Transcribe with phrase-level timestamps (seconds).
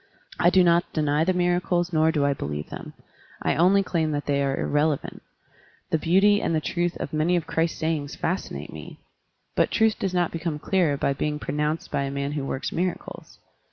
[0.39, 2.93] I do not deny the miracles nor do I believe them;
[3.43, 5.21] I only claim that they are irrelevant.
[5.91, 8.97] The beauty and the truth of many of Christ's sayings fascinate me,
[9.55, 12.97] but truth does not become clearer by being pronounced by a man who works mira
[12.97, 13.37] cles.